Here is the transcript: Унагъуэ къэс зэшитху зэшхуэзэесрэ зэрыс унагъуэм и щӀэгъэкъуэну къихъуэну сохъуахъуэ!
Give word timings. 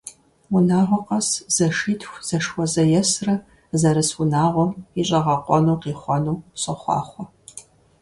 Унагъуэ 0.55 0.99
къэс 1.07 1.27
зэшитху 1.55 2.19
зэшхуэзэесрэ 2.27 3.33
зэрыс 3.79 4.09
унагъуэм 4.21 4.71
и 4.99 5.03
щӀэгъэкъуэну 5.07 5.79
къихъуэну 5.81 6.37
сохъуахъуэ! 6.61 7.25